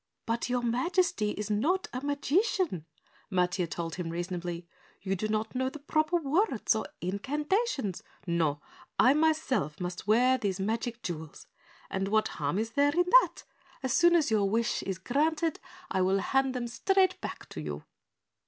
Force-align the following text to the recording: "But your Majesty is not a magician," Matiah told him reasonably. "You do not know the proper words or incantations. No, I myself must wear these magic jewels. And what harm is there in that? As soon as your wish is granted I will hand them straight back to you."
"But 0.25 0.49
your 0.49 0.63
Majesty 0.63 1.29
is 1.33 1.51
not 1.51 1.87
a 1.93 2.01
magician," 2.01 2.87
Matiah 3.31 3.69
told 3.69 3.93
him 3.97 4.09
reasonably. 4.09 4.67
"You 5.03 5.15
do 5.15 5.27
not 5.27 5.53
know 5.53 5.69
the 5.69 5.77
proper 5.77 6.15
words 6.17 6.73
or 6.73 6.87
incantations. 7.01 8.01
No, 8.25 8.61
I 8.97 9.13
myself 9.13 9.79
must 9.79 10.07
wear 10.07 10.39
these 10.39 10.59
magic 10.59 11.03
jewels. 11.03 11.45
And 11.91 12.07
what 12.07 12.29
harm 12.39 12.57
is 12.57 12.71
there 12.71 12.93
in 12.95 13.05
that? 13.21 13.43
As 13.83 13.93
soon 13.93 14.15
as 14.15 14.31
your 14.31 14.49
wish 14.49 14.81
is 14.81 14.97
granted 14.97 15.59
I 15.91 16.01
will 16.01 16.17
hand 16.17 16.55
them 16.55 16.67
straight 16.67 17.21
back 17.21 17.47
to 17.49 17.61
you." 17.61 17.83